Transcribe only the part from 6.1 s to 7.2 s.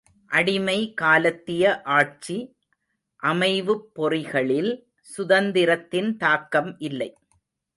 தாக்கம் இல்லை.